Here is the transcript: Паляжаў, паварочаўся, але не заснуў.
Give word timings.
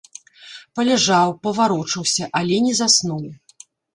Паляжаў, 0.77 1.29
паварочаўся, 1.43 2.29
але 2.39 2.55
не 2.69 2.73
заснуў. 2.83 3.23